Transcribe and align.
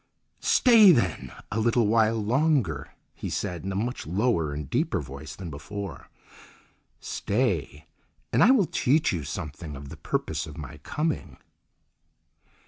"Stay, 0.39 0.91
then, 0.91 1.31
a 1.51 1.59
little 1.59 1.85
while 1.85 2.15
longer," 2.15 2.91
he 3.13 3.29
said 3.29 3.63
in 3.63 3.71
a 3.71 3.75
much 3.75 4.07
lower 4.07 4.51
and 4.51 4.67
deeper 4.67 4.99
voice 4.99 5.35
than 5.35 5.51
before; 5.51 6.09
"stay, 6.99 7.85
and 8.33 8.43
I 8.43 8.49
will 8.49 8.65
teach 8.65 9.11
you 9.13 9.23
something 9.23 9.75
of 9.75 9.89
the 9.89 9.97
purpose 9.97 10.47
of 10.47 10.57
my 10.57 10.77
coming." 10.77 11.37